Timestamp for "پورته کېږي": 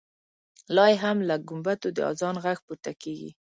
2.65-3.29